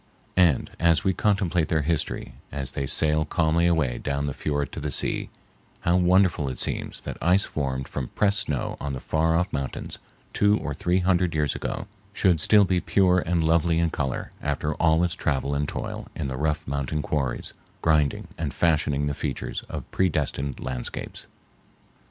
[0.37, 4.79] And as we contemplate their history, as they sail calmly away down the fiord to
[4.79, 5.29] the sea,
[5.81, 9.99] how wonderful it seems that ice formed from pressed snow on the far off mountains
[10.33, 14.73] two or three hundred years ago should still be pure and lovely in color after
[14.73, 19.61] all its travel and toil in the rough mountain quarries, grinding and fashioning the features
[19.69, 21.27] of predestined landscapes.